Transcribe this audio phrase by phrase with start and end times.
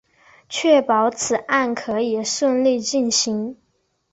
[0.49, 3.55] 确保此专案可以顺利进行